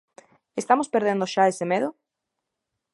Estamos 0.61 0.91
perdendo 0.93 1.31
xa 1.33 1.43
ese 1.51 1.65
medo? 1.71 1.89